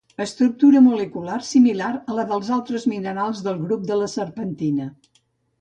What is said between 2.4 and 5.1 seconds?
altres minerals del grup de la serpentina.